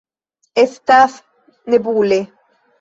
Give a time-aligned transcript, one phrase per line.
[0.63, 1.19] Estas
[1.77, 2.21] nebule.